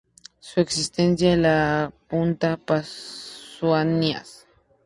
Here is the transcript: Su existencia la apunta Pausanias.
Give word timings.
Su 0.39 0.59
existencia 0.61 1.37
la 1.37 1.83
apunta 1.83 2.57
Pausanias. 2.57 4.47